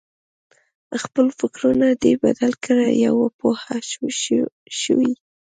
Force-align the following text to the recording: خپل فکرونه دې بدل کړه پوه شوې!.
خپل 1.03 1.25
فکرونه 1.39 1.87
دې 2.03 2.13
بدل 2.23 2.51
کړه 2.65 2.85
پوه 3.39 3.57
شوې!. 4.81 5.13